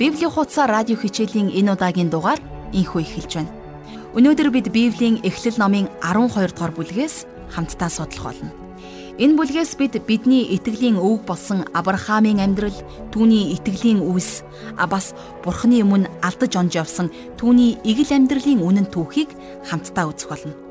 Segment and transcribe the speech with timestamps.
[0.00, 2.40] Библийн хуудасаа радио хичээлийн энэ удаагийн дугаар
[2.72, 3.52] инхүү эхэлж байна.
[4.16, 8.48] Өнөөдөр бид Библийн Эхлэл номын 12 дугаар бүлгээс хамтдаа судлах болно.
[9.20, 12.72] Энэ бүлгээс бид бидний итгэлийн өвөг болсон Авраамийн амьдрал,
[13.12, 14.40] түүний итгэлийн үс,
[14.80, 15.12] а бас
[15.44, 19.28] Бурхны өмнө алдаж онж явсан түүний эгэл амьдралын үнэн түүхийг
[19.68, 20.69] хамтдаа үзэх болно.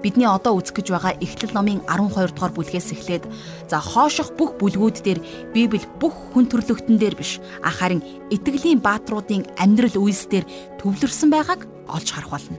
[0.00, 3.24] Бидний одоо үзэх гэж байгаа Эхлэл номын 12 дугаар бүлгээс эхлээд
[3.68, 5.20] за хоошох бүх бүлгүүд дээр
[5.52, 8.00] Библи бүх хүн төрлөختөн дээр биш харин
[8.32, 10.48] итгэлийн бааtruудын амьдрал үйлсээр
[10.80, 12.56] төвлөрсөн байгааг олж харах болно.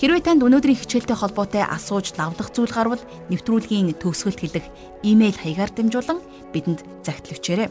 [0.00, 4.66] Хэрвээ танд өнөөдрийн хичээлтэй холбоотой асууж лавлах зүйл гарвал нэвтрүүлгийн төгсгөлд хэлэх
[5.04, 6.24] имэйл хаягаар дамжуулан
[6.54, 7.68] бидэнд загтал өчээрэй.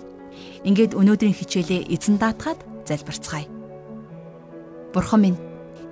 [0.70, 3.48] Ингээд өнөөдрийн хичээлээ эзэн даатгаад залбирцгаая.
[4.94, 5.40] Бурхан минь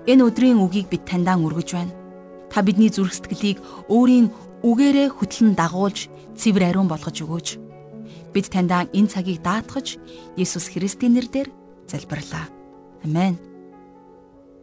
[0.06, 2.05] энэ өдрийн үгийг бид таньдаа өргөж байна
[2.52, 3.60] Та бидний зүрх сэтгэлийг
[3.90, 4.32] өөрийн
[4.64, 7.48] үгээрээ хөтлөн дагуулж цэвэр ариун болгож өгөөч.
[8.34, 10.02] Бид таньдаа энэ цагийг даатгаж
[10.36, 11.50] Есүс Христийн нэрээр
[11.88, 12.50] залбирлаа.
[13.06, 13.38] Амен.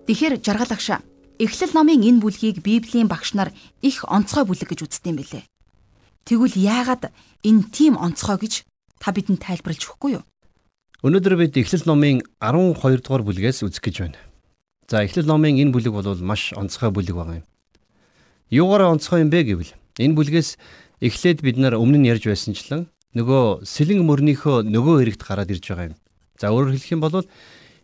[0.06, 1.01] Тэгэхэр жаргал агшаа
[1.43, 3.51] Эхлэл номын энэ бүлгийг Библийн багш нар
[3.83, 5.45] их онцгой бүлэг гэж үздэг юм билээ.
[6.23, 7.11] Тэгвэл яагаад
[7.43, 8.62] энэ тийм онцгой гэж
[9.03, 10.25] та бидэнд тайлбарлаж өгөхгүй юу?
[11.03, 14.21] Өнөөдөр бид Эхлэл номын 12 дугаар бүлгээс үзэх гэж байна.
[14.87, 17.47] За Эхлэл номын энэ бүлэг бол маш онцгой бүлэг байгаа юм.
[18.53, 20.61] Юугаараа онцгой юм бэ гэвэл энэ бүлгээс
[21.00, 25.89] эхлээд бид нар өмнө нь ярьж байсанчлан нөгөө сэлэн мөрнийхөө нөгөө хэрэгт гараад ирж байгаа
[25.89, 25.97] юм.
[26.36, 27.25] За өөрөөр хэлэх юм бол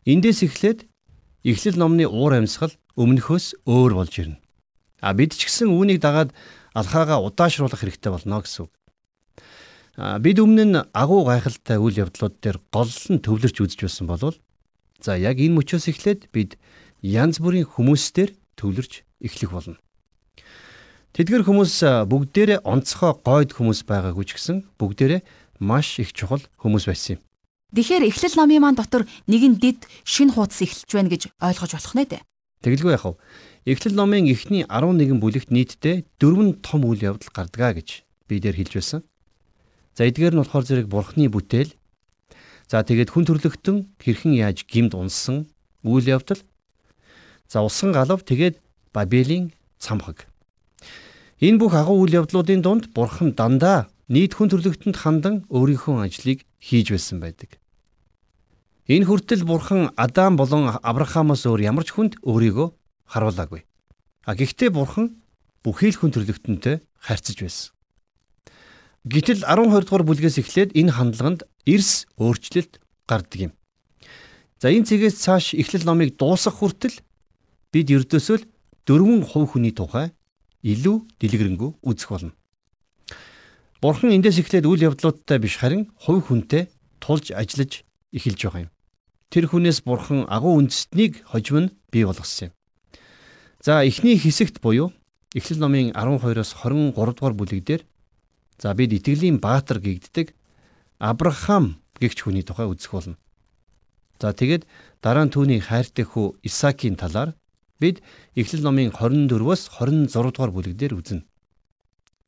[0.05, 0.85] эндээс эхлээд
[1.49, 4.37] эхлэл номны уур амьсгал өмнөхөөс өөр болж ирнэ.
[5.01, 6.37] А бид ч гэсэн үүнийг дагаад
[6.77, 8.73] алхаагаа удаашруулах хэрэгтэй болно гэсэн үг.
[9.97, 14.37] А бид өмнө нь агуу гайхалтай үйл явдлууд дээр голлон төвлөрч үзэж байсан болвол
[15.01, 16.61] за яг энэ мөчөөс эхлээд бид
[17.01, 19.81] янз бүрийн хүмүүстээр төвлөрч эхлэх болно.
[21.17, 25.21] Тэдгэр хүмүүс бүгдээрээ онцгой гойд хүмүүс байгаагүй ч гэсэн бүгдээрээ
[25.59, 27.21] маш их чухал хүмүүс байсан юм.
[27.75, 32.05] Тэгэхээр эхлэл номын маань дотор нэгэн дид шин хуудас эхэлж байна гэж ойлгож болох нэ
[32.09, 32.23] дээ.
[32.65, 33.21] Тэгэлгүй яхав.
[33.69, 38.73] Эхлэл номын эхний 11 бүлэгт нийтдээ дөрвөн том үйл явдал гардгаа гэж би дээр хэлж
[38.79, 39.01] байсан.
[39.99, 41.75] За эдгээр нь болохоор зэрэг бурхны бүтээл.
[42.71, 45.51] За тэгээд хүн төрлөختөн хэрхэн яаж гимд унсан
[45.83, 46.41] үйл явдал.
[47.51, 48.61] За усан галав тэгээд
[48.95, 50.28] Бабелийн цамхаг.
[51.39, 56.91] Энэ бүх агуу үйл явдлуудын дунд Бурхан дандаа нийт хүн төрлөختөнд хандан өөрийнхөө ажлыг хийж
[56.91, 57.63] байсан байдаг.
[58.91, 62.75] Энэ хүртэл Бурхан Адам болон Авраамаас өөр ямар ч хүнд өөрийгөө
[63.07, 63.63] харуулаагүй.
[64.27, 65.23] А гэхдээ Бурхан
[65.63, 67.71] бүхий л хүн төрлөختөнтэй харьцаж байсан.
[69.07, 73.53] Гэтэл 10-20 дугаар бүлгээс эхлээд энэ хандлаганд эрс өөрчлөлт гардаг юм.
[74.59, 76.99] За энэ цэгээс цааш эхлэл номыг дуусгах хүртэл
[77.71, 78.49] бид ердөөсөө л
[78.91, 80.11] дөрвөн хувь хүний тухай
[80.69, 82.33] илүү дэлгэрэнгүй үзэх болно.
[83.81, 86.69] Бурхан эндээс эхлээд үйл явдлуудтай биш харин хувь хүнтэй
[87.01, 88.73] тулж ажиллаж эхэлж байгаа юм.
[89.31, 92.53] Тэр хүнээс бурхан агуу үндэстнийг хожим нь бий болгосон юм.
[93.63, 94.93] За эхний хэсэгт буюу
[95.35, 97.83] Эхлэл номын 12-оос 23 дугаар бүлэг дээр
[98.57, 100.33] за бид итгэлийн баатар гэгддэг
[100.99, 103.17] Авраам гэгч хүний тухай үзэх болно.
[104.19, 104.65] За тэгээд
[105.05, 107.37] дараа нь түүний хайртай хүү Исаакийн талаар
[107.81, 108.03] бид
[108.35, 111.23] Эхлэл номын 24-өөс 26 дугаар бүлэг дээр үзнэ.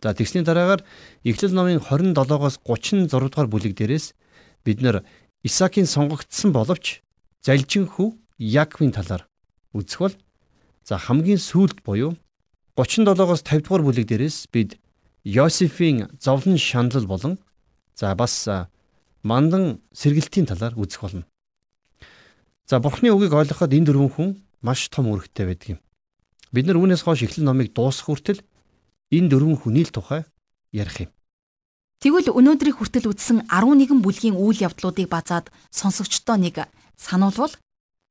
[0.02, 0.82] За тэгсний дараагаар
[1.24, 4.14] Эхлэл номын 27-оос 36 дугаар бүлэг дээрээс
[4.64, 5.04] бид нэр
[5.44, 7.04] Исаакийн сонгогдсон боловч
[7.44, 9.28] залжин хүү Яаковын талаар
[9.76, 10.14] үзэх бол
[10.84, 12.16] за хамгийн сүүлд буюу
[12.76, 14.80] 37-оос 50 дугаар бүлэг дээрээс бид
[15.24, 17.36] Йосефийн зовлон шаналл болон
[17.92, 18.48] за бас
[19.22, 21.24] мандан сэргэлтийн талаар үзэх болно.
[22.64, 24.28] За бурхны үгийг ойлгоход энэ дөрвөн хүн
[24.60, 25.80] маш том үүрэгтэй байдаг юм.
[26.52, 28.40] Бид нар үүнээс хойш эхлэн номыг дуусгах хүртэл
[29.10, 30.24] энэ дөрвөн хүний л тухай
[30.72, 31.10] ярих юм.
[32.00, 36.64] Тэгвэл өнөөдрийг хүртэл үтсэн 11 бүлгийн үйл явдлуудыг базаад сонсогчдоо нэг
[36.96, 37.52] сануулвал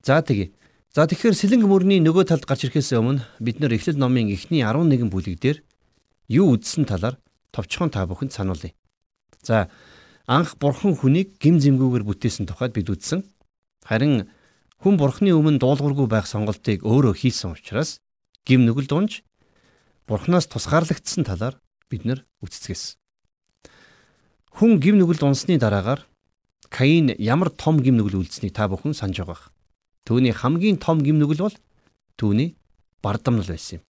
[0.05, 0.53] За тэгье.
[0.95, 5.11] За тэгэхээр сэлэнг мөрний нөгөө талд гарч ирэхээс өмнө бид нэр эхлэл номын эхний 11
[5.11, 5.57] бүлэг дээр
[6.31, 7.19] юу үздсэн талаар
[7.51, 8.73] товчхон та бүхэнд сануулъя.
[9.43, 9.69] За
[10.25, 13.27] анх бурхан хүнийг гим зэмгүүгээр бүтээсэн тухайд бид үздсэн.
[13.85, 14.31] Харин
[14.79, 17.99] Хүн бурхны өмнө дуулуургүй байх сонголтыг өөрөө хийсэн учраас
[18.47, 19.27] гим нүгэл дунж
[20.07, 21.59] бурхнаас тусгаарлагдсан талаар
[21.91, 22.95] бид нар үцэцгээсэн.
[24.55, 26.07] Хүн гим нүгэл дунсны дараагаар
[26.71, 29.51] Каин ямар том гим нүгэл үлдсэнийг та бүхэн санаж байгаа.
[30.07, 31.57] Түүний хамгийн том гим нүгэл бол
[32.15, 32.55] түүний
[33.03, 33.83] бардамнал байсан юм.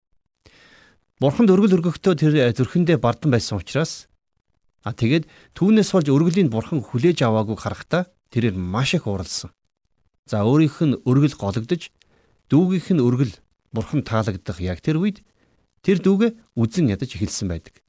[1.20, 4.08] Бурханд өргөл өргөхдөө тэр зүрхэндээ бардан байсан учраас
[4.86, 9.50] а тэгээд түүнээс болж өргөлийн бурхан хүлээж аваагүй харахтаа тэрээр маш их уралсан.
[10.28, 11.88] За өөрийнх нь өргөл гологдож
[12.52, 13.32] дүүгийнх нь өргөл
[13.72, 15.24] бурхан таалагдах яг тэр үед
[15.88, 17.80] тэр дүүгээ үзен ядаж эхэлсэн байдаг.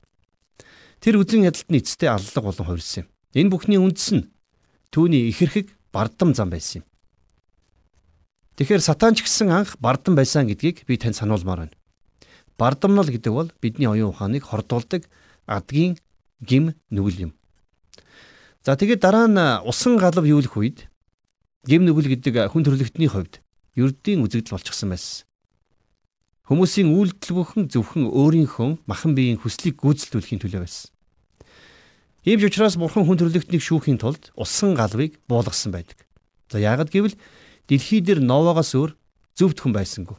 [1.02, 3.08] Тэр үзен ядалт нь эцэстээ аллах болон хувирсан юм.
[3.34, 4.30] Энэ бүхний үндэс нь
[4.94, 6.86] түүний ихэрхэг бардам зам байсан юм.
[8.58, 11.76] Тэгэхээр сатан ч гэсэн анх бардам байсан гэдгийг би танд сануулмаар байна.
[12.58, 15.06] Бардамнал гэдэг бол бидний оюун ухааныг хордуулдаг
[15.46, 15.98] адгийн
[16.42, 17.32] гим нүгэл юм.
[18.66, 20.87] За тэгээд дараа нь усан галав юулах үед
[21.68, 23.44] гим нүгэл гэдэг хүн төрөлхтний хувьд
[23.76, 25.28] ердийн үзэгдэл болчихсон байсан.
[26.48, 30.88] Хүмүүсийн үйлдэл бүхэн зөвхөн өөрийнхөө махан биеийн хүслийг гүйцэлдүүлэхийн төлөө байсан.
[32.24, 36.08] Ийм ч учраас бурхан хүн төрөлхтнийг шүүхийн тулд усан галвыг буулгасан байдаг.
[36.48, 37.20] За яагад гэвэл
[37.68, 38.96] дэлхий дээр новоогоос өөр
[39.36, 40.16] зөвд хүн байсангүй.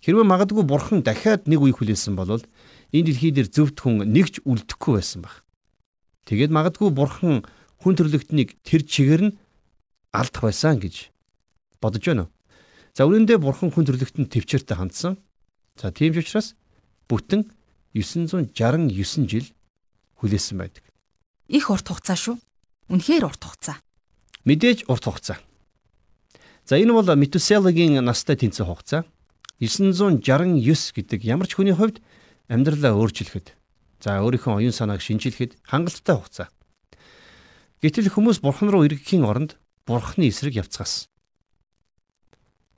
[0.00, 4.96] Хэрвээ магадгүй бурхан дахиад нэг үе хүлээсэн бол энэ дэлхий дээр зөвд хүн нэгч үлдэхгүй
[4.96, 5.44] байсан баг.
[6.24, 7.44] Тэгээд магадгүй бурхан
[7.84, 9.36] хүн төрлөختнийг тэр чигээр нь
[10.12, 11.10] алдах байсан гэж
[11.80, 12.32] бодож байна уу?
[12.94, 15.14] За үнэндээ бурхан хүн төрлөختөнд төвчээртэй хандсан.
[15.78, 16.54] За тийм ч учраас
[17.06, 17.46] бүтэн
[17.94, 19.46] 969 жил
[20.18, 20.84] хүлээсэн байдаг.
[21.48, 22.36] Их урт хугацаа шүү.
[22.90, 23.78] Үнэхээр урт хугацаа.
[24.46, 25.38] Мэдээж урт хугацаа.
[26.66, 29.06] За энэ бол Метуселагийн настай тэнцэх хугацаа.
[29.60, 30.62] 969
[30.96, 32.00] гэдэг ямар ч хүний хувьд
[32.48, 33.52] амьдралаа өөрчилөхөд
[34.00, 36.48] за өөрийнхөө оюун санааг шинжилэхэд хангалттай хугацаа.
[37.84, 39.60] Гэтэл хүмүүс бурхан руу эргэхийн оронд
[39.90, 41.10] бурханы эсрэг явцгаас.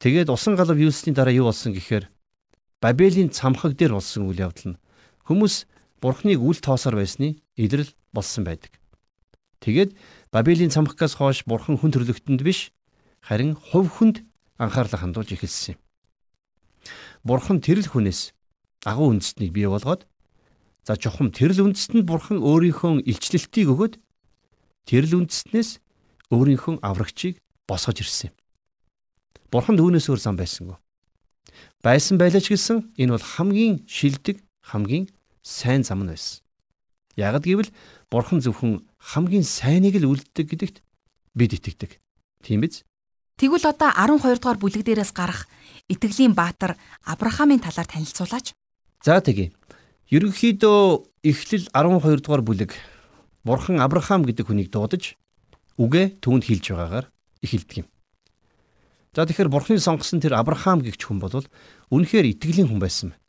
[0.00, 2.09] Тэгээд усан галав юусны дараа юу болсон гэхээр
[2.81, 4.81] Бабелийн цамхаг дээр болсон үйл явдал нь
[5.29, 5.69] хүмүүс
[6.00, 8.81] бурханыг үл тоосоор байсны илрэл болсон байдаг.
[9.61, 9.93] Тэгээд
[10.32, 12.73] Бабелийн цамхагаас хойш бурхан хүн төрлөختөнд биш
[13.20, 14.25] харин хувь хүнд
[14.56, 15.81] анхаарлаа хандуулж эхэлсэн юм.
[17.23, 18.32] Бурхан тэрл хүнээс
[18.88, 20.09] агуу үндэстнийг бий болгоод
[20.82, 23.94] за чухам тэрл үндэстэнд бурхан өөрийнхөө илчлэлтийг өгөөд
[24.91, 25.79] тэрл үндэстнээс
[26.32, 27.38] өөрийнхөө аврагчийг
[27.69, 28.34] босгож ирсэн юм.
[29.52, 30.81] Бурхан түүнээс өөр зам байсангүй.
[31.84, 35.12] Байсан байлаа ч гэсэн энэ бол хамгийн шилдэг, хамгийн
[35.44, 36.40] сайн зам нь байсан.
[37.20, 37.70] Ягд гэвэл
[38.08, 40.76] бурхан зөвхөн хамгийн сайныг л үлддэг гэдэгт
[41.37, 42.00] бид итгэдэг.
[42.40, 42.87] Тийм биз?
[43.37, 45.44] Тэгвэл одоо 12 дугаар бүлэг дээрээс гарах
[45.93, 48.56] итгэлийн баатар Авраамийн талаар танилцуулаач.
[49.05, 49.52] За тэгье.
[50.08, 52.70] Ерөнхийдөө Эхлэл 12 дугаар бүлэг
[53.44, 55.19] Бурхан Авраам гэдэг хүнийг дуудаж
[55.78, 57.06] үгээ түүнд хэлж байгаагаар
[57.42, 57.88] эхэлдэг юм.
[59.12, 61.44] За тэгэхээр Бурханы сонгосон тэр Авраам гэгч хүн бол
[61.92, 63.20] үнэхээр итгэлийн хүн байсан байна.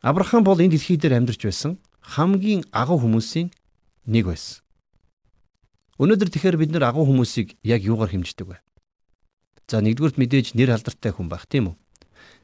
[0.00, 3.52] Авраам бол энэ дэлхий дээр амьдарч байсан хамгийн агуу хүмүүсийн
[4.08, 4.64] нэг байсан.
[6.00, 8.58] Өнөөдөр тэгэхээр бид нар агуу хүмүүсийг яг юугаар хэмждэг вэ?
[9.68, 11.76] За нэгдүгürt мэдээж нэр алдартай хүн байх тийм үү?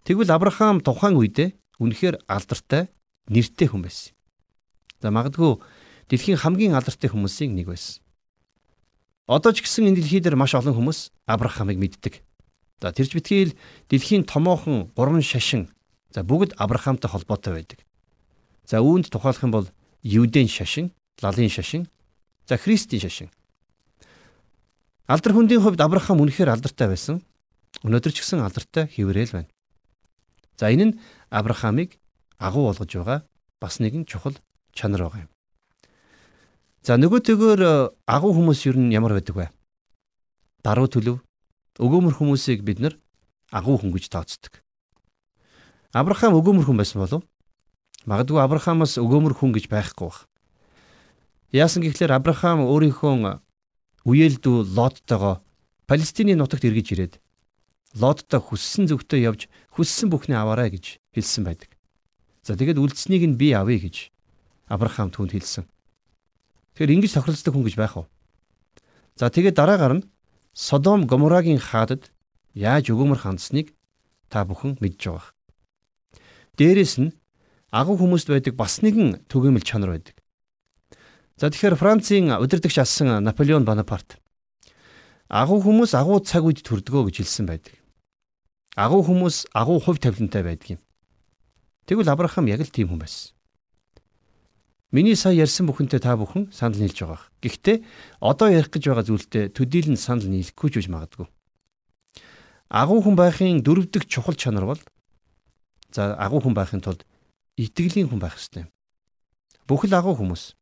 [0.06, 2.92] Тэгвэл Авраам тухайн үедээ үнэхээр алдартай
[3.26, 4.14] нэртэй хүн байсан.
[5.02, 5.58] За магадгүй
[6.12, 8.04] дэлхийн хамгийн алдартай хүмүүсийн нэг байсан.
[9.28, 12.24] Одоо ч гэсэн энэ дэлхий дээр маш олон хүмүүс Авраамыг мэддэг.
[12.80, 13.52] За тэрж битгийл
[13.92, 15.68] дэлхийн томоохон гурван шашин
[16.08, 17.84] за бүгд Авраамтай холбоотой байдаг.
[18.64, 19.68] За үүнд тухайлах юм бол
[20.00, 21.92] Юудын шашин, Лалын шашин,
[22.48, 23.28] за Христийн шашин.
[25.04, 27.20] Алдар хүндийн хувьд Авраам үнэхээр алдартай байсан.
[27.84, 29.52] Өнөөдөр ч гэсэн алдартай хэврээл байна.
[30.56, 30.98] За энэ нь
[31.28, 32.00] Авраамыг
[32.40, 33.28] агуу болгож байгаа
[33.60, 34.40] бас нэгэн чухал
[34.72, 35.32] чанар байгаа юм.
[36.88, 37.72] За нөгөө төгөөр э,
[38.08, 39.46] агуу хүмүүс юу н ямар байдаг вэ?
[40.64, 41.20] Даруй төлөв
[41.76, 42.94] өгөөмөр хүмүүсийг бид нар
[43.52, 44.64] агуу хүн гэж тооцдог.
[45.92, 47.28] Авраам өгөөмөр хүн байсан болов?
[48.08, 50.24] Магадгүй Авраамаас өгөөмөр хүн гэж байхгүй байх.
[51.52, 53.36] Яасан гэхлээр Авраам өөрийнхөө
[54.08, 55.44] үеэлдүү Лоттойгоо
[55.84, 57.14] Палестины нутагт эргэж ирээд
[58.00, 59.40] Лоттой хүссэн зөвхтөө явж
[59.76, 61.68] хүссэн бүхнээ аваарай гэж хэлсэн байдаг.
[62.40, 64.08] За тэгээд үлдсэнийг нь би авъя гэж
[64.72, 65.68] Авраам түүнд хэлсэн.
[66.78, 68.06] Тэгэхээр ингэж тохиролцдог хүн гэж байх уу?
[69.18, 70.06] За тэгээд дараагаар нь
[70.54, 72.14] Содом Гоморагийн хаадад
[72.54, 73.74] яаж өгөөмөр хандсныг
[74.30, 75.34] та бүхэн мэдж байгаа.
[76.54, 77.18] Дээрээс нь
[77.74, 80.22] агуу хүмүүст байдаг бас нэгэн түгээмэл чанар байдаг.
[81.34, 84.22] За тэгэхээр Францын удирдагч асан Наполеон Бонапарт
[85.26, 87.74] агуу хүмүүс агуу цаг үед төрдгөө гэж хэлсэн байдаг.
[88.78, 90.80] Агуу хүмүүс агуу хувь тавилантай байдаг юм.
[91.90, 93.34] Тэгвэл Авраам яг л тийм хүн байсан.
[94.90, 97.20] Миний сая ярьсан бүхэнтэй та бүхэн санал нийлж байгаа.
[97.44, 97.84] Гэхдээ
[98.24, 101.28] одоо ярих гэж байгаа зүйлтэй төдийлөн санал нийлэхгүй ч үж магадгүй.
[102.72, 104.80] Агуу хүн байхын дөрөвдөг чухал чанар бол
[105.92, 107.04] за агуу хүн байхын тулд
[107.60, 108.72] итгэлийн хүн байх ёстой юм.
[109.68, 110.56] Бүхэл агуу хүмүүс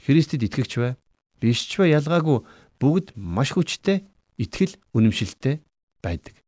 [0.00, 0.96] Христэд итгэгч бай,
[1.36, 2.40] биш ч бай ялгаагүй
[2.80, 4.08] бүгд маш хүчтэй
[4.40, 5.60] итгэл үнэмшилтэй
[6.00, 6.40] байдаг.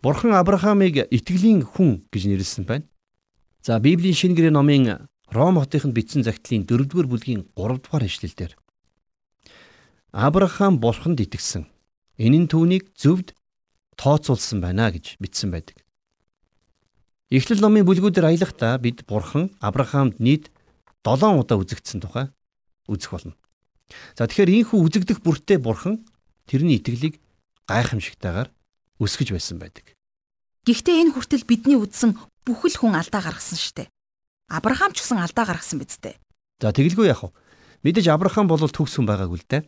[0.00, 2.88] Бурхан Авраамыг итгэлийн хүн гэж нэрлсэн байна.
[3.62, 8.58] За Библийн шинэ гэрээ номын Ром хотынд бичсэн загтлын 4-р бүлгийн 3-р эшлэлдэр
[10.10, 11.70] Авраам Бурханд итгэсэн.
[12.18, 13.38] Энэ нь түүнийг зөвд
[13.94, 15.78] тооцоолсон байна гэж бичсэн байдаг.
[17.30, 20.50] Эхлэл номын бүлгүүдээр аялахдаа бид Бурхан Авраамд нийт
[21.06, 22.34] 7 удаа үзэгдсэн тухай
[22.90, 23.38] үзэх болно.
[24.18, 26.02] За тэгэхээр ийхүү үзэгдэх бүртээ бурхан
[26.50, 27.22] тэрний итгэлийг
[27.70, 28.50] гайхамшигтайгаар
[28.98, 29.94] өсгөж байсан байдаг.
[30.66, 33.90] Гэхдээ энэ хүртэл бидний үдсэн бүхэл хүн алдаа гаргасан штэ.
[34.50, 36.18] Авраам ч гэсэн алдаа гаргасан биз дээ.
[36.60, 37.30] За тэгэлгүй яах вэ?
[37.86, 39.62] Мэдээж Авраам бол төгс хүн байгаагүй л дээ.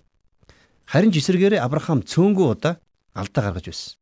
[0.90, 2.74] Харин ч эсэргээрээ Авраам цөөнгөө удаа
[3.14, 3.94] алдаа гаргаж байсан.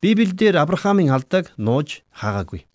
[0.00, 2.68] Библиэлд Авраамийн алдааг нууж хаагаагүй.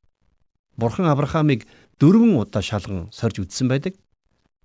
[0.77, 1.65] Бурхан Авраамыг
[2.01, 3.94] дөрвөн удаа шалган сорж үдсэн байдаг.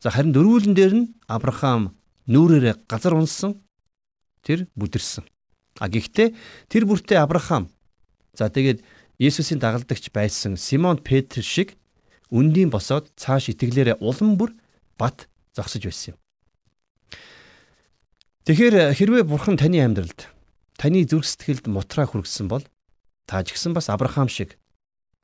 [0.00, 1.96] За харин дөрвүүлэн дээр нь Авраам
[2.28, 3.60] нүрээрээ газар унсан
[4.40, 5.24] тэр бүдэрсэн.
[5.80, 6.32] А гэхдээ
[6.72, 7.68] тэр бүртээ Авраам
[8.32, 8.80] за тэгээд
[9.18, 11.76] Есүсийн дагалдагч байсан Симон Петр шиг
[12.28, 14.52] үндийн босоод цааш итгэлээрээ улам бүр
[15.00, 16.18] бат зогсож байсан юм.
[18.44, 20.28] Тэгэхээр хэрвээ бурхан таны амьдралд
[20.76, 22.64] таны зүрх сэтгэлд мутраа хүргэсэн бол
[23.24, 24.60] та ч гэсэн бас Авраам шиг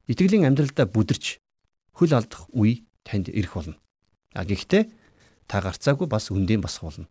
[0.08, 1.38] итгэлийн амьдралдаа бүдэрч
[1.92, 3.76] хөл алдах үе танд ирэх болно.
[4.32, 4.88] А гэхдээ
[5.46, 7.06] та гарцаагүй бас үндийн босох болно.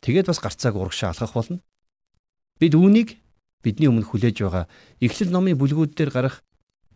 [0.00, 1.58] Тэгээд бас гарцааг урагшаа алхах болно.
[2.62, 3.18] Бид үүнийг
[3.62, 4.64] бидний өмнө хүлээж байгаа
[5.00, 6.42] Эхлэл номын бүлгүүд дээр гарах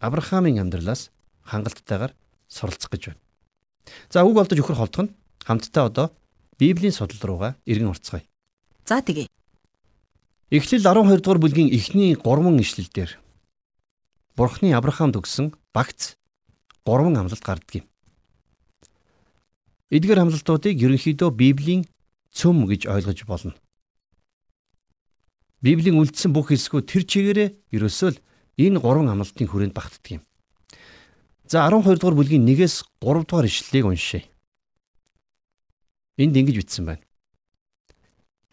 [0.01, 1.13] Авраамийн амьдралаас
[1.45, 2.13] хангалттайгаар
[2.49, 3.21] суралцах гэж байна.
[4.11, 5.15] За үг олдож өхөр холдох нь
[5.45, 6.07] хамтдаа одоо
[6.59, 8.25] Библийн судал руугаа эргэн орцгоё.
[8.85, 9.29] За тэгье.
[10.51, 13.11] Эхлэл 12 дугаар бүлгийн эхний 3 ишлэлдэр
[14.37, 16.17] Бурхны Авраамд өгсөн багц
[16.85, 17.87] 3 амлалт гардаг юм.
[19.91, 21.83] Эдгээр амлалтуудыг ерөнхийдөө Библийн
[22.35, 23.55] цөм гэж ойлгож болно.
[25.61, 28.23] Библийн үлдсэн бүх хэсгүүд тэр чигээрээ ерөөсөө л
[28.57, 30.23] энэ гурван амлалтын хүрээнд багтдаг юм.
[31.45, 34.25] За 12 дугаар бүлгийн 1-ээс 3 дугаар ишлэлийг уншъя.
[36.17, 37.05] Энд ингэж бичсэн байна.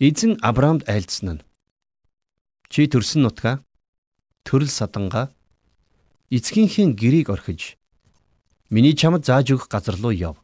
[0.04, 1.46] Эзэн Авраамд айлдсан нь
[2.68, 3.64] чи төрсөн нутгаа
[4.44, 5.32] төрөл саданга
[6.30, 7.80] эцгийнхээ гэрийг орхиж
[8.70, 10.36] миний чамд зааж өгөх газар руу яв.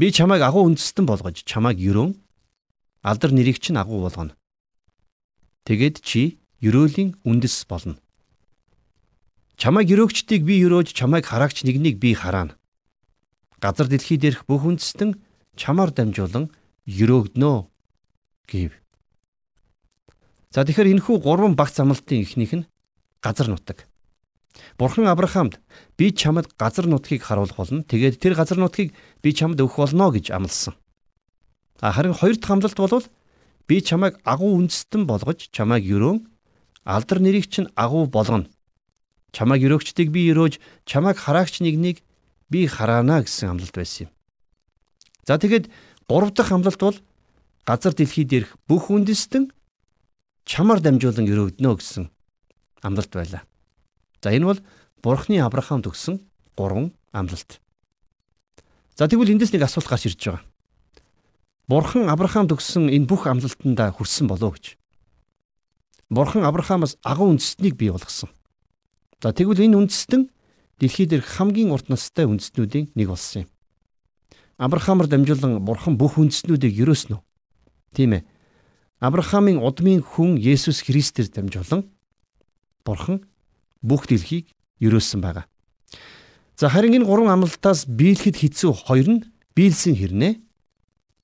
[0.00, 2.16] Би чамайг агуу үндэстэн болгож чамайг ерөөн
[3.04, 4.32] алдар нэрийг чинь агуу болгоно.
[5.64, 7.96] Тэгэд чи ерөөлийн үндэс болно.
[9.56, 12.56] Чамайг ерөөгчдийг би ерөөж чамайг хараагч нэгнийг би хараана.
[13.64, 15.16] Газар дэлхий дээрх бүх үндэстэн
[15.56, 16.52] чамаар дамжуулан
[16.84, 17.64] ерөөгднө
[18.50, 18.72] гэв.
[20.52, 22.68] За тэгэхээр энэхүү гурван багц амлалтын эхнийх нь
[23.24, 23.88] газар нутаг.
[24.78, 25.58] Бурхан Авраамд
[25.96, 27.82] би чамд газар нутгийг харуулах болно.
[27.82, 28.92] Тэгээд тэр газар нутгийг
[29.22, 30.76] би чамд өгөх болно гэж амласан.
[31.80, 33.02] А харин хоёр дахь амлалт бол
[33.68, 36.24] би чамайг агуу үндэстэн болгож чамайг өрөөн
[36.84, 38.48] алдар нэрийг чинь агуу болгоно.
[39.32, 42.04] Чамайг өрөөгчдийг би өрөөж чамайг хараагч нэгнийг
[42.48, 44.10] би хараана гэсэн амлалт байсан юм.
[45.26, 45.72] За тэгээд
[46.08, 46.98] гурав дахь амлалт бол
[47.64, 49.50] газар дэлхий дээрх бүх үндэстэн
[50.44, 52.12] чамаар дамжуулан өрөөгднө гэсэн
[52.84, 53.42] амлалт байлаа.
[54.22, 54.60] За энэ бол
[55.02, 56.20] Бурхны Авраамд өгсөн
[56.56, 57.60] гурван амлалт.
[58.96, 60.44] За тэгвэл эндээс нэг асуулт гарч ирж байгаа.
[61.66, 64.76] Бурхан Авраамд өгсөн энэ бүх амлалтанда хүрсэн болов гэж.
[66.12, 68.28] Бурхан Авраамаас агуу үндэстнийг бий болгосон.
[69.24, 70.28] За тэгвэл энэ үндэстэн
[70.76, 73.48] дэлхий дээр хамгийн урт настай үндэстнүүдийн нэг болсон юм.
[74.60, 77.24] Авраамаар дамжуулан Бурхан бүх үндэстнүүдийг ерөөснө.
[77.96, 78.28] Тийм ээ.
[79.00, 81.88] Авраамийн удмын хүн Есүс Христээр дамжуулан
[82.84, 83.24] Бурхан
[83.80, 84.52] бүх дэлхийг
[84.84, 85.48] ерөөссөн байгаа.
[86.60, 89.24] За харин энэ гурван амлалтаас биелэхэд хэцүү хоёр нь
[89.56, 90.38] биелсэн хэрнээ.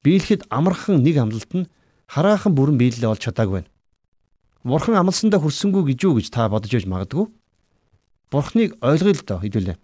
[0.02, 1.68] Биелэхэд амархан нэг амлалт нь
[2.08, 3.70] хараахан бүрэн биелэлээ олж чадаагүй байна.
[4.64, 7.28] Бурхан амлсандаа хүрсэнгүй гэж юу гэж та бодож байж магадгүй.
[8.32, 9.76] Бурхныг ойлгоё л доо хэдүүлээ.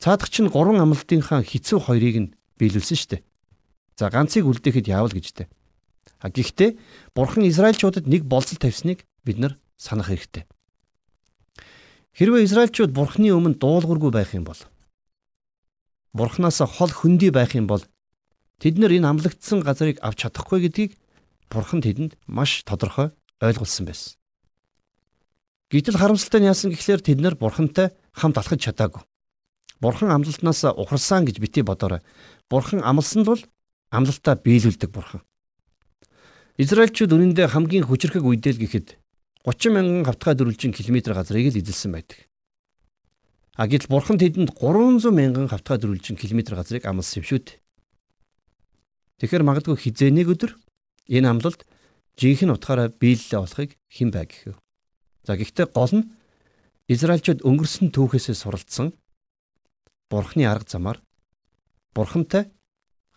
[0.00, 3.22] Цаадах чинь гурван амлалтынхаа хэцүү хоёрыг нь биелүүлсэн шүү дээ.
[3.96, 5.48] За ганцыг үлдээхэд яавал гэжтэй.
[6.20, 6.76] А гэхдээ
[7.16, 10.44] Бурхан Израильчуудад нэг болцол тавьсныг бид нар санах хэрэгтэй.
[12.16, 14.60] Хэрвээ Израильчууд Бурхны өмнө дуулуургүй байх юм бол
[16.16, 17.84] Бурханаас хол хөндөй байх юм бол
[18.60, 20.92] тэд нар энэ амлагдсан газрыг авч чадахгүй гэдгийг
[21.50, 24.16] Бурхан тэдэнд маш тодорхой ойлгуулсан байсан.
[25.70, 29.02] Гэтэл харамсалтай нь яасан гэхлээр тэд нар Бурхантай хамт алхаж чадаагүй.
[29.80, 32.00] Бурхан амлалтнаас ухарсан гэж бити бодоорой.
[32.48, 33.42] Бурхан амлсанд бол
[33.90, 35.22] амлалтаа биелүүлдэг Бурхан.
[36.56, 38.96] Израильчууд үнэндээ хамгийн хүчрхэг үедэл гэхэд
[39.44, 42.24] 30 мянган хавтгай дөрвөлжин км газрыг л эзэлсэн байдаг.
[43.54, 47.60] А гэтэл бурхан тэдэнд 300 мянган хавтгай дөрвөлжин км газрыг амласан юм шүү дээ.
[49.20, 50.52] Тэгэхээр магадгүй хизээ нэг өдөр
[51.08, 51.64] энэ амлалт
[52.20, 54.60] жинхэнэ утгаараа биелэлээ болохыг хэн бай гэх вэ?
[55.24, 56.08] За гэхдээ гол нь
[56.86, 58.94] Израильчууд өнгөрсөн түүхээсээ суралцсан
[60.12, 60.98] бурхны арга замаар
[61.96, 62.52] бурхантай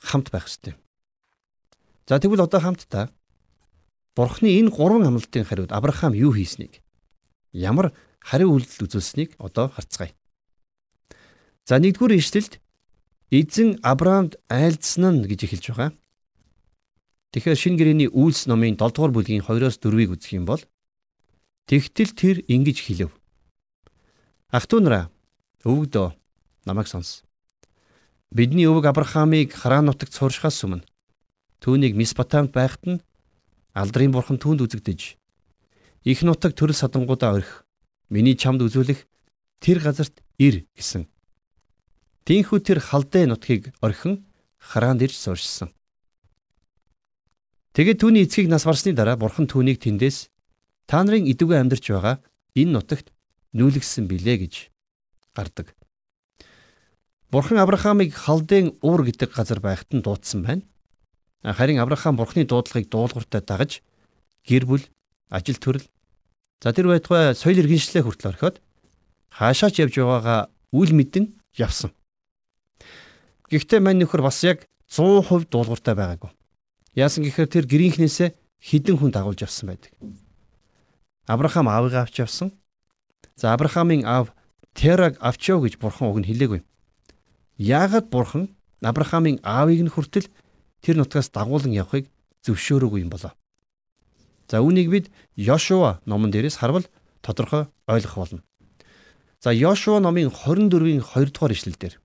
[0.01, 0.73] хамт байх ёстой.
[2.09, 3.13] За тэгвэл одоо хамтдаа
[4.19, 6.83] Бурхны энэ гурван амлалтын хариуд Авраам юу хийснийг
[7.53, 10.11] ямар хариу үйлдэл үзүүлсэнийг одоо харцгаая.
[11.63, 12.59] За нэгдүгээр ишлэлд
[13.29, 15.91] эзэн Авраамд айлдсан нь гэж эхэлж байгаа.
[17.29, 20.62] Тэгэхээр шинэ гэрээний үйлс номын 7 дугаар бүлгийн 2-оос 4-ийг үзэх юм бол
[21.69, 23.13] тэгтэл тэр ингэж хэлв.
[24.50, 25.05] Ах トゥ нараа
[25.62, 26.17] өвгдөө
[26.65, 27.21] намайг сонс.
[28.33, 30.86] Бидний өвөг Авраамыг Харан нутагт сууршихаас өмнө
[31.62, 33.03] түүнийг Месопотамид байхад нь
[33.77, 35.19] алдрын бурхан түүнд үзэгдэж
[36.03, 37.62] их нутаг төрөл садангуудаа орхи
[38.09, 39.05] миний чамд үзүүлэх
[39.62, 41.05] тэр газарт ир гэсэн.
[42.29, 44.21] Тинхүү тэр халдэ нутгийг орхин
[44.62, 45.74] Харанд ирж сууршсан.
[47.74, 50.29] Тэгээд түүний эцгийг нас барсны дараа бурхан түүнийг тэндээс
[50.86, 52.21] та нарын идэвгүй амьдарч байгаа
[52.53, 53.09] энэ нутагт
[53.57, 54.69] нүүлгсэн билээ гэж
[55.33, 55.74] гардаг.
[57.33, 60.62] Бурхан Авраамыг халдын уур гэдэг газар байхад нь дуудсан байна.
[61.41, 63.81] Харин Авраам бурханы дуудлагыг дуулууртай дагаж
[64.45, 64.86] гэр бүл,
[65.33, 65.89] ажил төрөл
[66.62, 68.62] за тэр байтугай соёл иргэншлээ хүртэл орхиод
[69.33, 71.89] хаашаач явж байгаагаа үл мэдэн явсан.
[73.49, 76.29] Гэхдээ мань нөхөр бас яг 100% дуулууртай байгаагүй.
[76.93, 78.29] Яасан гэхээр тэр гэрийнхнээсээ
[78.61, 79.91] хідэн хүн дагуулж явсан байдаг.
[81.25, 82.53] Авраам аавыгаа авч явсан.
[83.35, 84.33] За Авраамийн аав
[84.73, 86.61] Тераг авчяв гэж бурхан уг нь хэлээгүй.
[87.57, 88.53] Яагаад бурхан
[88.85, 90.29] Авраамийн аавыг нь хүртэл
[90.81, 92.05] тэр нутгаас дагуулan явахыг
[92.45, 93.33] зөвшөөрөөгүй юм болоо.
[94.49, 96.85] За үүнийг бид Йошуа номон дээрээс харвал
[97.21, 98.41] тодорхой ойлгох болно.
[99.41, 102.01] За Йошуа номын 24-ийн 2 дугаар ишлэлдэр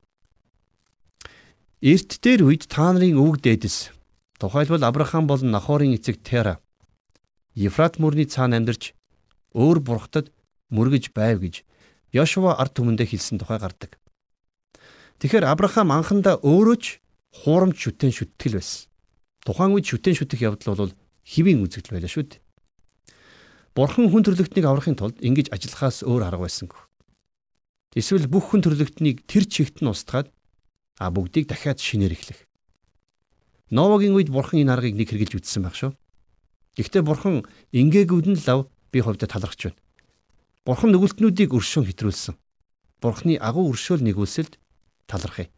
[1.85, 3.93] Эрт дээр үед та нарын өвөг дээдэс
[4.41, 6.57] тухайлбал Авраам болон Нахорын эцэг Тера
[7.53, 8.97] Ефрат мөрний цаана амьдарч
[9.53, 10.33] өөр бурхтад
[10.73, 11.61] мөргөж байв гэж
[12.17, 14.01] Йошуа ард түмэндээ хэлсэн тухай гардаг.
[15.21, 17.05] Тэгэхээр Авраам анхандаа өөрөө ч
[17.45, 18.89] хуурамч шүтэн шүтгэл байсан.
[19.45, 20.97] Тухайн үед шүтэн шүтэх явдал бол
[21.29, 22.41] хэвийн үзэгдэл байлаа шүү дээ.
[23.77, 26.81] Бурхан хүн төрлөختнийг аврахын тулд ингэж ажиллахаас өөр арга байсангүй.
[27.93, 30.33] Эсвэл бүх хүн төрлөختнийг тэр чигт нь устгаад
[30.99, 32.47] а бүгдийг дахиад шинээр эхлэх.
[33.71, 35.93] Новогийн үед бурхан энэ аргыг нэг хэрглэж үтсэн байх шүү.
[36.79, 39.81] Гэхдээ бурхан ингээгүүд нь лав би хувьдаа талархж байна.
[40.65, 42.35] Бурхан нүгэлтнүүдийг өршөөн хэтрүүлсэн.
[43.05, 44.57] Бурханы агуу өршөөл нэгүүлсэлд
[45.05, 45.53] талархъя.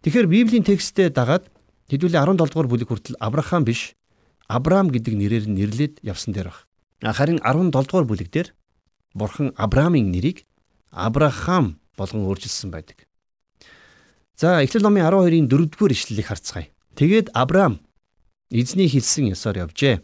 [0.00, 1.52] Тэгэхээр Библийн тексттэй дагаад
[1.92, 3.92] хэдүүлээ 17 дугаар бүлэг хүртэл Авраам биш
[4.48, 6.64] Авраам гэдэг нэрээр нэрлээд явсан дээр баг.
[7.04, 8.48] Харин 17 дугаар бүлэг дээр
[9.12, 10.48] Бурхан Авраамийн нэрийг
[10.88, 13.03] Авраам болгон өөрчилсөн байдаг.
[14.34, 16.74] За Эхлэл номын 12-ийн 4-р ишлэлийг харцгаая.
[16.98, 17.78] Тэгээд Авраам
[18.50, 20.02] эзний хэлсэн ёсоор явжээ.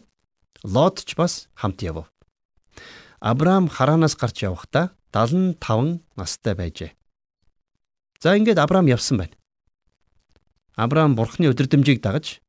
[0.63, 2.07] Лот ч бас хамт явв.
[3.19, 6.95] Авраам хараанаас гарч явахдаа 75 настай байжээ.
[8.23, 9.35] За ингээд Авраам явсан байна.
[10.79, 12.39] Авраам бурхны өдөрдмжийг дагаж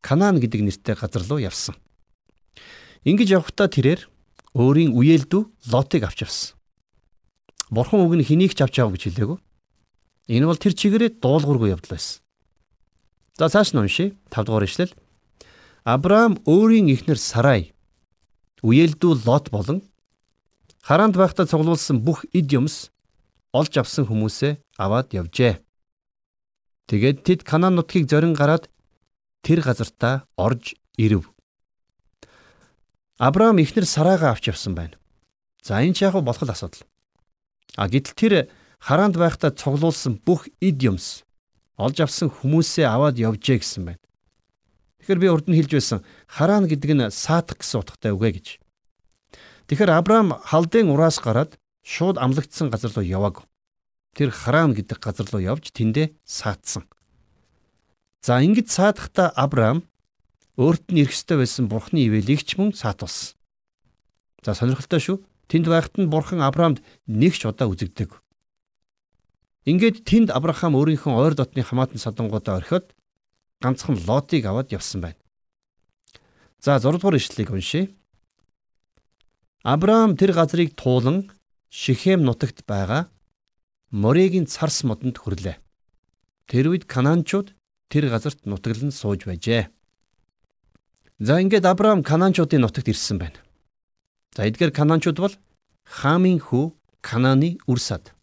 [0.00, 1.76] Канаан гэдэг нэртэй газар руу явсан.
[3.04, 4.08] Ингэж явахдаа тэрээр
[4.56, 6.56] өөрийн үеэлдүү Лотыг авч явсан.
[7.68, 9.38] Бурхан үг нь хэнийг ч авч яав гэж хэлээгүү.
[10.26, 12.22] Энэ бол тэр чигээрээ дуулуургүй явдал байсан.
[13.38, 14.14] За цааш нь уншия.
[14.30, 14.92] 5 дугаар ишлэл.
[15.86, 17.76] Авраам өөрийн эхнэр Сарай
[18.66, 19.86] үеэлдүү Лот болон
[20.82, 22.90] хараанд байхдаа цуглуулсан бүх эд юмс
[23.54, 25.62] олж авсан хүмүүсээ аваад явжээ.
[26.90, 28.66] Тэгээд тэд Канаан нутгийг зорин гараад
[29.46, 31.30] тэр газартаа орж ирэв.
[33.18, 34.98] Авраам эхнэр Сарайгаа авч явсан байна.
[35.62, 36.82] За энэ ч яг болох асуудал.
[37.76, 38.32] А гэтэл тэр
[38.82, 41.26] хараанд байхдаа цуглуулсан бүх эд юмс
[41.76, 44.02] олж авсан хүмүүсээ аваад явжээ гэсэн байна.
[45.00, 48.46] Тэгэхээр би урд нь хэлж байсан хараан гэдэг нь саатах гэсэн утгатай үг ээ гэж.
[49.66, 53.46] Тэгэхээр Авраам халдын ураас гараад шууд амлагдсан газар руу явааг.
[54.14, 56.86] Тэр хараан гэдэг газар руу явж тэндээ саатсан.
[58.22, 59.86] За ингэж саадахта Авраам
[60.58, 63.36] өөрт нь ирэх ёстой байсан бурхны ивэлийг ч мөн саатуулсан.
[64.42, 65.18] За сонирхолтой шүү.
[65.46, 68.18] Тэнд байхад нь бурхан Авраамд нэг ч удаа үзэгдэг.
[69.66, 72.94] Ингээд тэнд Авраам өөрийнхөө ойр дотны хамаатан садангуудаа орхиод
[73.58, 75.18] ганцхан Лотыг аваад явсан байна.
[76.62, 77.90] За 6 дугаар ишлэлийг уншъя.
[79.66, 81.30] Авраам тэр газрыг туулан
[81.68, 83.10] Шихем нутагт байгаа
[83.90, 85.58] Морегийн царс модонд хүрлээ.
[86.46, 87.54] Тэр үед Канаанчууд
[87.90, 89.66] тэр газарт нутаглан сууж байжээ.
[91.18, 93.38] За ингээд Авраам Канаанчуудын нутагт ирсэн байна.
[94.34, 95.34] За эдгээр Канаанчууд бол
[95.86, 96.70] Хамын хүү
[97.02, 98.15] Канааны үр сад.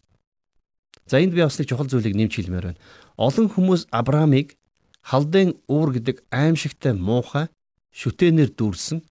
[1.06, 2.80] За энд би бас нэг чухал зүйлийг нэмж хэлмээр байна.
[3.20, 4.56] Олон хүмүүс Авраамыг
[5.04, 7.52] халдын уур гэдэг аимшигтай муухай
[7.92, 9.04] шүтэнээр дүүрсэн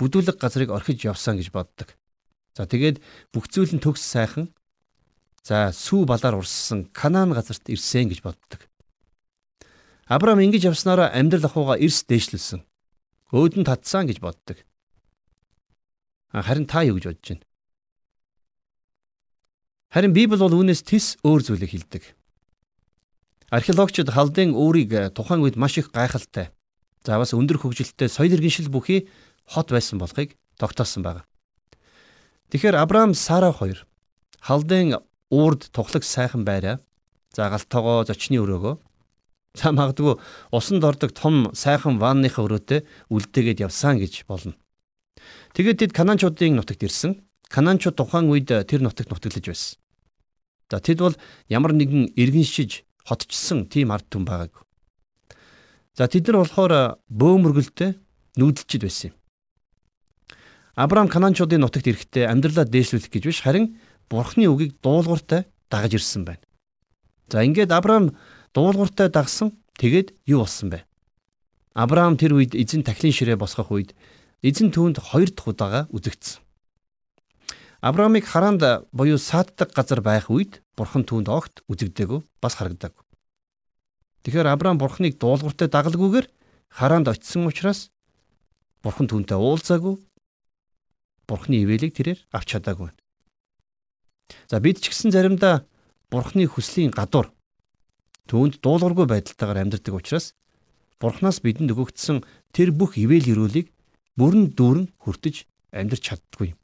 [0.00, 1.92] бүдүүлэг газрыг орхиж явсан гэж боддог.
[2.56, 3.04] За тэгээд
[3.34, 4.48] бүх зүйл нь төгс сайхан
[5.44, 8.64] за сүү балаар урссан Канаан газарт ирсэн гэж боддог.
[10.08, 12.64] Авраам ингэж явснараа амьдрал ахуйгаа эрс дээшлүүлсэн.
[13.32, 14.64] Өөдөн татсан гэж боддог.
[16.32, 17.44] Харин та юу гэж бодож байна?
[19.94, 22.02] Харин Библи бол үүнээс тис өөр зүйлийг хэлдэг.
[23.54, 26.50] Археологчид халдын өөрийг тухайн үед маш их гайхалтай.
[27.06, 29.06] За бас өндөр хөгжилтэй соёл иргэншил бүхий
[29.46, 31.22] хот байсан болохыг тогтоосон байна.
[32.50, 33.86] Тэгэхээр Авраам Сара хоёр
[34.42, 34.98] халдын
[35.30, 36.82] уурд тухлаг сайхан байраа
[37.30, 38.74] за галтогоо зочны өрөөгөө
[39.62, 40.18] за магадгүй
[40.50, 42.82] усанд ордог том сайхан ванныхаа өрөөтэй
[43.14, 44.58] үлдээгээд явсан гэж болно.
[45.54, 47.22] Тэгээд тэд Канаанчуудын нутагт ирсэн.
[47.46, 49.83] Канаанчууд тухайн үед тэр нутагт нутаглаж байсан.
[50.70, 51.16] За тэд бол
[51.48, 54.54] ямар нэгэн иргэншиж хотчсон тийм ард түмэн байгааг.
[55.94, 57.94] За тэд нар болохоор бөөмөргөлтэй
[58.40, 59.16] нүүдэлчд байсан юм.
[60.74, 63.78] Авраам Канаанчуудын нутагт ирэхдээ амьдралаа дээшлүүлэх гэж биш харин
[64.10, 66.42] Бурхны үгийг дуулууртай дагаж ирсэн байна.
[67.30, 68.18] За ингээд Авраам
[68.52, 70.82] дуулууртай дагсан тэгээд юу болсон бэ?
[71.74, 73.94] Авраам тэр үед эзэн тахилын ширээ босгох үед
[74.42, 76.43] эзэн түүнд хоёр дахь удаага үзэгдсэн.
[77.84, 78.64] Авраамыг хараанд
[78.96, 82.96] буюу сааддаг газар байх үед бурхан түүнд огт үзэгдээгүй бас харагдааг.
[84.24, 86.24] Тэгэхээр Авраам бурханыг дуулууртай дагалгүйгээр
[86.72, 87.92] хараанд очисон учраас
[88.80, 90.00] бурхан түүнтэй уулзаагүй.
[91.28, 92.88] Бурханы ивэлийг тэрээр авч чадаагүй.
[94.48, 95.68] За бид ч гэсэн заримдаа
[96.08, 97.36] бурханы хүслийн гадуур
[98.32, 100.32] түүнд дуулуургүй байдалтайгаар амьдардаг учраас
[100.96, 102.24] бурханаас бидэнд өгөгдсөн
[102.56, 103.68] тэр бүх ивэл өрөөлийг
[104.16, 106.56] бүрэн дүүрэн хүртэж амьдрч чаддгүй.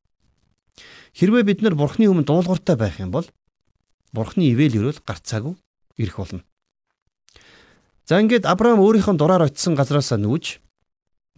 [1.14, 3.26] Хэрвээ бид нар бурхны өмнө дуулууртай байх юм бол
[4.12, 5.54] бурхны ивэл өрөөл гарцаагүй
[5.98, 6.42] ирэх болно.
[8.06, 10.58] За ингээд Авраам өөрийнхөө дураар очисон газараас нүүж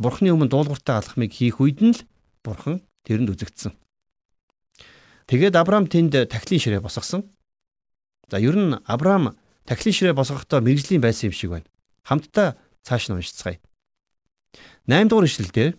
[0.01, 2.05] бурхны өмнө дуулууртай алхмыг хийх үед нь л
[2.45, 3.73] бурхан тэрэнд үзэгдсэн.
[5.29, 7.29] Тэгээд Авраам тэнд тахилын ширээ босгосон.
[8.31, 9.37] За ер нь Авраам
[9.69, 11.69] тахилын ширээ босгохдоо мэрэгжлийн байсан юм шиг байна.
[12.09, 13.61] Хамтдаа цааш нь уншицгаая.
[14.89, 15.77] 8 дугаар ишлэлдэр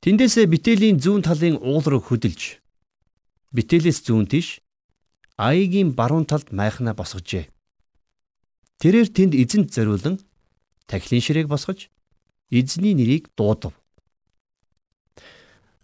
[0.00, 2.56] Тэндээсээ битэлийн зүүн талын уул руу хөдөлж
[3.52, 4.64] битээлээс зүүн тийш
[5.36, 7.52] аягийн баруун талд майхнаа босгожээ.
[8.80, 10.16] Тэрээр тэнд эзэнт зориулан
[10.88, 11.92] тахилын ширээг босгож
[12.48, 13.76] эзний нэрийг дуудав.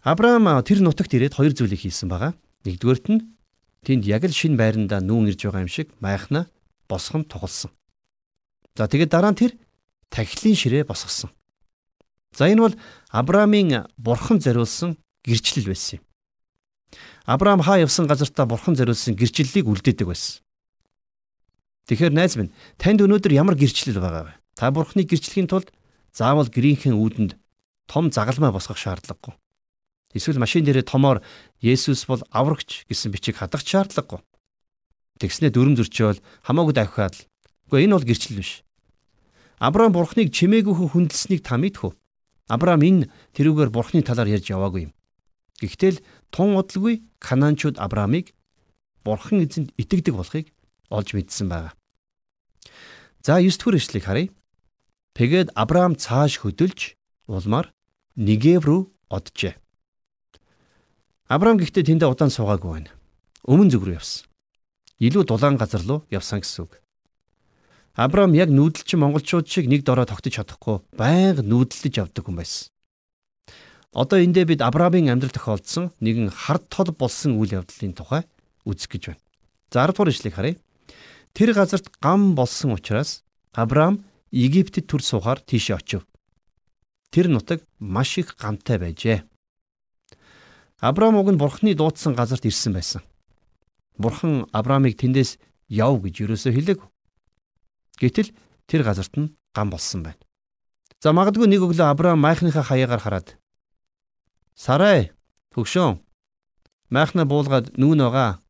[0.01, 2.33] Авраам тэр нутагт ирээд хоёр зүйлийг хийсэн байгаа.
[2.65, 3.21] Нэгдүгээрт нь
[3.85, 6.49] тэнд яг л шин байрандаа нүүн ирж байгаа юм шиг майхнаа
[6.89, 7.69] босгон тоглосон.
[8.73, 9.53] За тэгээд дараа нь тэр
[10.09, 11.29] тахилын ширээ босгосон.
[12.33, 12.75] За энэ бол
[13.11, 16.03] Авраамийн бурхан зориулсан гэрчлэл байсан юм.
[17.25, 20.43] Авраам хаа явсан газартаа бурхан зориулсан гэрчлэлийг үлдээдэг байсан.
[21.87, 24.33] Тэгэхээр найз минь танд өнөөдөр ямар гэрчлэл байгаа вэ?
[24.59, 25.71] Та бурханы гэрчлэхийн тулд
[26.11, 27.39] заавал гэрийнхэн үүдэнд
[27.87, 29.35] том загалмай босгох шаардлагагүй.
[30.11, 31.23] Эсвэл машин дээрээ томоор
[31.63, 34.19] Есүс бол аврагч гэсэн бичиг хадах шаардлагагүй.
[35.19, 37.27] Тэгснэ дүрм зөрчөөл хамаагүй давхиад.
[37.71, 38.63] Гэхдээ энэ бол гэрчлэл биш.
[39.59, 41.91] Авраам бурхныг чимээгүйхэн хүндэлсэнийг та мэдхүү.
[42.47, 44.93] Авраам энэ тэрүүгээр бурхны талаар ярьж яваагүй юм.
[45.59, 48.31] Гэхдээ л тун удалгүй Канаанчууд Авраамыг
[49.03, 50.47] бурхан эзэнд итгэдэг болохыг
[50.87, 51.71] олж мэдсэн байна.
[53.19, 54.29] За 9 дугаар ишлэгийг харъя.
[55.17, 56.95] Тэгээд Авраам цааш хөдөлж
[57.27, 57.73] улмаар
[58.15, 58.81] Нигев рүү
[59.11, 59.59] оджээ.
[61.27, 62.91] Авраам гэхдээ тэндээ удаан суугаагүй байна.
[63.43, 64.23] Өмнө зүг рүү явсан.
[65.03, 66.79] Илүү дулаан газар руу явсан гэсэн үг.
[67.97, 72.69] Авраам яг нүүдэлчин монголчууд шиг нэг дорой тогтож чадахгүй байнга нүүдэлж явдаг хүн байсан.
[73.89, 78.29] Одоо эндээ бид Авраамийн амьдрал тохиолдсон нэгэн хард тол болсон үйл явдлын тухай
[78.69, 79.23] үзэх гэж байна.
[79.73, 80.55] За 10 дугаар ишлэгийг харъя.
[81.33, 83.25] Тэр газарт гам болсон учраас
[83.57, 86.05] Авраам Египтэд төр суухаар тийшээ очив.
[87.09, 89.25] Тэр нутаг маш их гамтай байжээ.
[90.77, 93.01] Авраам уг нь Бурхны дуудсан газарт ирсэн байсан.
[93.97, 95.41] Бурхан Авраамыг тэндээс
[95.73, 96.85] яв гэж юусоо хэлээг.
[97.97, 98.29] Гэтэл
[98.69, 100.21] тэр газарт нь гам болсон байна.
[101.01, 103.27] За магадгүй нэг өглөө Авраам майхныхаа хаягаар хараад
[104.53, 105.13] Сарай
[105.53, 105.97] хөгшөө
[106.93, 108.41] майхна буулгаад нүүн байгаа.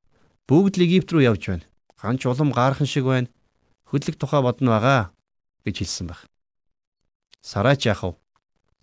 [0.48, 1.66] Бүгд л Египт рүү явж байна.
[2.00, 3.32] Ганч улам гаархан шиг байна.
[3.88, 5.12] Хөдлөх тухай бодно байгаа
[5.64, 6.28] гэж хэлсэн баг.
[7.40, 8.20] Сарай ч яах вэ?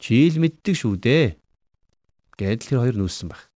[0.00, 1.36] Чи л мэддэг шүү дээ.
[2.40, 3.48] Гэдэл тэр хоёр нүүсэн баг.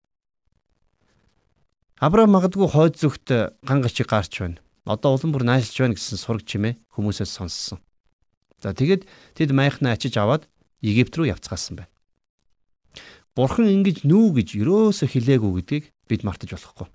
[1.99, 3.27] Авраам магадгүй хойд зүгт
[3.63, 7.79] ган гачиг гаарч байна одоо улам бүр наашилж байна гэсэн сураг чимээ хүмүүсээс сонссон.
[8.63, 10.47] За тэгэд тэд майхнаа ачиж аваад
[10.81, 11.91] Египт рүү явцгаасан байна.
[13.35, 16.87] Бурхан ингэж нүү гэж өрөөсө хэлээгүй гэдгийг бид мартаж болохгүй.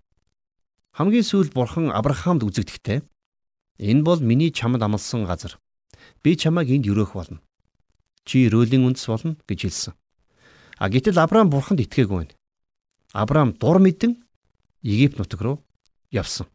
[0.96, 3.00] Хамгийн сүүлд Бурхан Авраамд үзэгдэхдээ
[3.78, 5.60] энэ бол миний чамд амласан газар.
[6.22, 7.38] Би чамайг энд өрөөх болно.
[8.26, 9.94] Чи өрөөлийн үндэс болно гэж хэлсэн.
[10.78, 12.34] А гэтэл Авраам Бурханд итгээгүй байна.
[13.14, 14.18] Авраам дур мэдэн
[14.82, 15.56] Египт нутаг руу
[16.10, 16.46] явсан.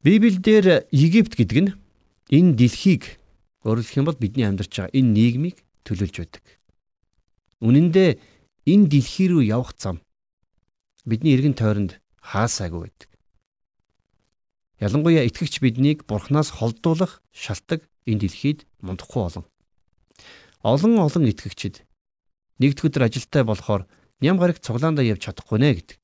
[0.00, 1.70] Библиэлд Египт гэдэг нь
[2.32, 3.20] энэ дэлхийг
[3.68, 6.44] өөрөлдөх юм бол бидний амьдарч байгаа энэ нийгмийг төлөөлж байдаг.
[7.60, 8.16] Үнэн дээр
[8.64, 10.00] энэ дэлхий рүү явах зам
[11.04, 13.08] бидний эргэн тойронд хаасаагүй байдаг.
[14.80, 19.44] Ялангуяа итгэгч биднийг Бурханаас холдуулах шалтгаан энэ дэлхийд мундахгүй олон.
[20.64, 21.84] Олон олон итгэгчид
[22.56, 23.84] нэгд өдөр ажилтай болохоор
[24.24, 25.98] ням гарагт цуглаандаа явж чадахгүй нэ гэдэг.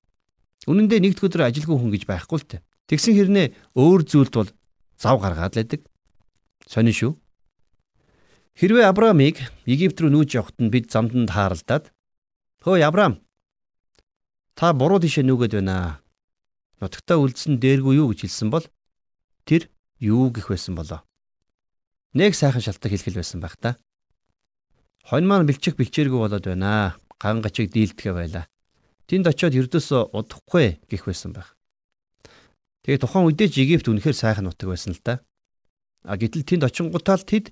[0.69, 2.61] Үнэн дээр нэгд өдөр ажилгүй хүн гэж байхгүй л тэ.
[2.87, 4.51] Тэгсэн хэрнээ өөр зүйлд бол
[4.95, 5.81] зав гаргаад л байдаг.
[6.67, 7.13] Сонин шүү.
[8.57, 11.93] Хэрвээ Авраамыг Египт рүү нүүж явахад нь бид замданд тааралдаад
[12.63, 13.21] "Хөөе Авраам,
[14.57, 16.01] та буруу тишээ нүгэд байна.
[16.81, 18.65] Нутагтаа үлдсэн дээргүй юу гэж хэлсэн бол
[19.45, 19.69] тэр
[20.01, 21.05] юу гэх байсан болоо.
[22.17, 23.77] Нэг сайхан шалтгаан хэлхэл байсан байх та.
[25.05, 26.97] Хонь маань бэлчих бэлчээргүй болоод байна.
[27.21, 28.49] Ган гачиг дийлдэхэ байла.
[29.09, 31.56] Тэнд очиод ердөөс удахгүй гэх байсан байх.
[32.87, 35.19] Тэгээ тухайн үедээ ч Египт үнэхээр сайхан нутаг байсан л да.
[36.07, 37.51] А гэтэл тэнд очингуудаа л тэд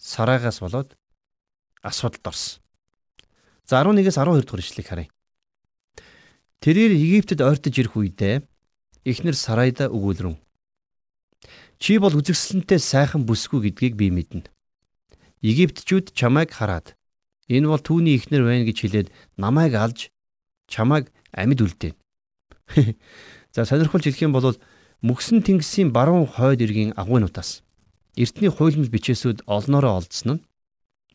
[0.00, 0.96] сараагаас болоод
[1.84, 2.64] асуудалд орсон.
[3.68, 5.08] За 11-ээс 12 дугаар ишлэгийг харъя.
[6.64, 8.40] Тэрээр Египтэд ойртож ирэх үедээ
[9.04, 10.40] эхнэр Сарайда өгүүлрэн
[11.80, 14.48] Чи бол үзэгсэлэнтэй сайхан бүсгүй гэдгийг би мэднэ.
[15.40, 16.96] Египтчүүд чамайг хараад
[17.48, 19.08] энэ бол түүний ихнэр байна гэж хэлээд
[19.40, 20.12] намайг алж
[20.68, 21.96] чамайг амьд үлдээн.
[23.56, 24.52] За сонирхолж хэлэх юм бол
[25.00, 27.64] мөксөн тэнгисийн баруун хойд иргэн агуйнуудаас
[28.20, 30.44] эртний хуйлмал бичээсүүд олноороо олдсон нь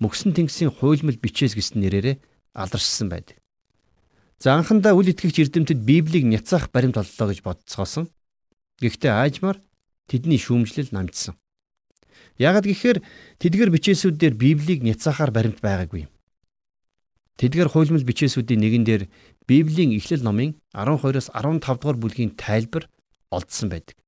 [0.02, 2.18] мөксөн тэнгисийн хуйлмал бичээс гэсэн нэрээрээ
[2.58, 3.38] алдаршсан байдаг.
[4.42, 8.10] За анхандаа үл итгэгч эрдэмтэд Библийг няцаах баримт оллоо гэж бодцгоосон.
[8.82, 9.62] Гэхдээ аажмаар
[10.10, 11.38] тэдний шүүмжлэл намжсан.
[12.42, 13.00] Яагад гэхээр
[13.38, 16.10] тэдгэр бичээсүүдээр Библийг няцаахаар баримт байгаагүй.
[17.38, 19.04] Тэдгэр хуйлмал бичээсүүдийн нэгэн дээр
[19.46, 22.88] Библийн Эхлэл номын 12-оос 15 дугаар бүлгийн тайлбар
[23.36, 24.00] олдсон байдаг.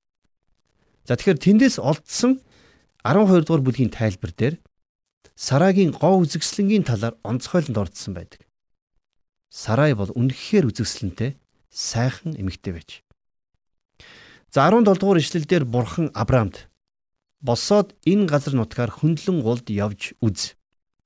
[1.04, 2.40] За тэгэхээр тэндээс олдсон
[3.04, 4.56] 12 дугаар бүлгийн тайлбар дээр
[5.38, 8.42] Сарагийн гоо үзэгслэнгийн талаар онцгойлонд ордсон байдаг.
[9.54, 11.38] Сарай бол үнэхээр үзэгслэнтэй
[11.70, 12.90] сайхан эмэгтэй байж.
[14.50, 16.68] За 17 дугаар ишлэлдэр бурхан Авраамд
[17.40, 20.58] босоод энэ газар нутгаар хөндлөн гулд явж үз.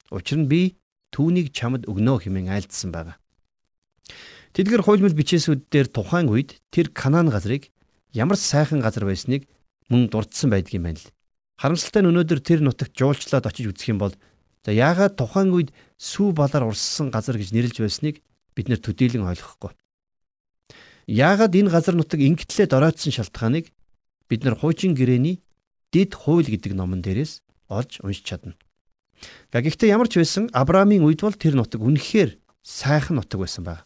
[0.09, 0.79] Учир нь би
[1.11, 3.19] түүнийг чамд өгнө хэмээн айлдсан байна.
[4.55, 7.71] Тэдгэр хуйлмал бичээсүүд дээр тухайн үед тэр Канаан газрыг
[8.13, 9.47] ямар сайхан газар байсныг
[9.89, 11.11] мөн дурдсан байдгийн байна л.
[11.59, 14.15] Харамсалтай нь өнөөдөр тэр нутагт жуулчлаад очиж үзэх юм бол
[14.65, 18.19] за яагаад тухайн үед сүү балаар урссан газар гэж нэрлж байсныг
[18.55, 19.71] бид нэр төдийлөн ойлгохгүй.
[21.07, 23.71] Яагаад энэ газар нутаг ингэтлээ доройтсон шалтгааныг
[24.27, 25.41] бид нар хуучин гэрээний
[25.91, 28.55] дид хууль гэдэг номон дээрээс олж уншиж чадна.
[29.53, 33.85] Гэхдээ ямар ч байсан Авраамийн үед бол тэр нутаг үнэхээр сайхан нутаг байсан баг.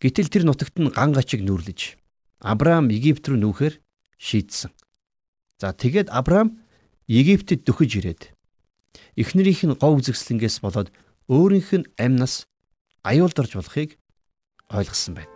[0.00, 2.00] Гэтэл тэр нутагт нь ган гачиг нүрлэж
[2.44, 3.80] Авраам Египт рүү нүүхээр
[4.20, 4.68] шийдсэн.
[5.56, 6.60] За тэгээд Авраам
[7.08, 8.36] Египтэд дөхөж ирээд
[9.16, 10.92] эхнэрийнх нь гов үзэгслэнгээс болоод
[11.32, 12.44] өөрийнх нь амнаас
[13.00, 13.96] аюулдарж болохыг
[14.68, 15.32] ойлгосон байна.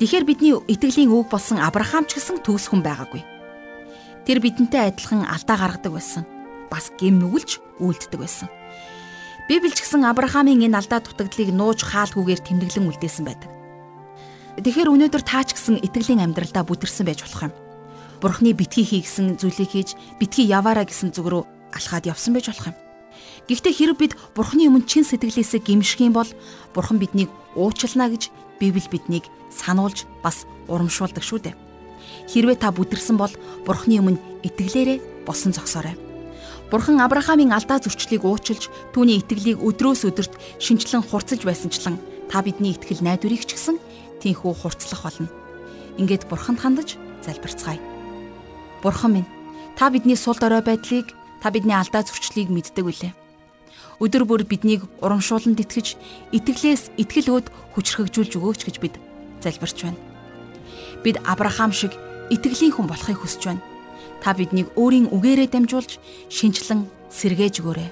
[0.00, 3.20] Тэгэхээр бидний итгэлийн өв болсон Авраам ч гэсэн төгс хүн байгаагүй.
[4.24, 6.24] Тэр бидэнтэй адилхан алдаа гаргадаг байсан.
[6.72, 8.48] Бас гэм нүгэлж үйлддэг байсан.
[9.48, 13.48] Библи ч гэсэн Авраамийн энэ алдаа дутагдлыг нууж хаалгүйгээр тэмдэглэн үлдээсэн байдаг.
[14.60, 17.54] Тэгэхээр өнөөдөр та ч гэсэн итгэлийн амьдралдаа бүтэрсэн байж болох юм.
[18.20, 22.76] Бурхны битгий хий гэсэн зүйлийг хийж битгий яваараа гэсэн зүг рүү алхаад явсан байж болох
[22.76, 22.76] юм.
[23.48, 26.28] Гэхдээ хэрэг бид Бурхны өмнө чин сэтгэлээсээ гимших юм бол
[26.76, 28.28] Бурхан биднийг уучлана гэж
[28.60, 31.56] Библи биднийг сануулж бас урамшуулдаг шүү дээ.
[32.28, 33.32] Хэрвээ та бүдэрсэн бол
[33.64, 36.07] Бурхны өмнө итгэлээрээ босон зогсоорой.
[36.70, 41.96] Бурхан Авраамийн алдаа зөрчлийг уучилж түүний итгэлийг өдрөөс өдөрт шинчлэн хурцлж байсанчлан
[42.28, 43.80] та бидний итгэл найдварыг ч гэсэн
[44.20, 45.32] тийхүү хурцлах болно.
[45.96, 47.80] Ингээд Бурханд хандаж залбирцгаая.
[48.84, 49.30] Бурхан минь,
[49.80, 53.12] та бидний сул дорой байдлыг, та бидний алдаа зөрчлийг мэддэг үлээ
[53.98, 55.98] өдөр бүр биднийг урамшууланд итгэж
[56.30, 58.94] итгэлээс итгэл өд хүчрхэгжүүлж өгөөч гэж бид
[59.42, 59.98] залбирч байна.
[61.02, 61.98] Бид Авраам шиг
[62.30, 63.62] итгэлийн хүн болохыг хүсэж байна.
[64.22, 67.90] Та биднийг өөрийн үгээрээ дамжуулж шинчлэн сэргээж өгөөрэй.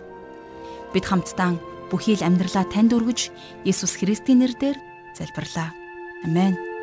[0.93, 1.57] Бид хамтдаа
[1.91, 3.31] бүхий л амьдралаа танд өргөж
[3.63, 4.77] Есүс Христийн нэрээр
[5.15, 5.71] залбирлаа.
[6.27, 6.76] Амен.